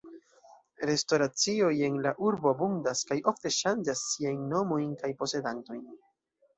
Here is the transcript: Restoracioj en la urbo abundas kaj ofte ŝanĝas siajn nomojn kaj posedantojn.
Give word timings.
Restoracioj 0.89 1.69
en 1.89 2.01
la 2.07 2.15
urbo 2.29 2.51
abundas 2.55 3.05
kaj 3.13 3.21
ofte 3.35 3.55
ŝanĝas 3.61 4.05
siajn 4.17 4.45
nomojn 4.57 4.93
kaj 5.05 5.15
posedantojn. 5.25 5.91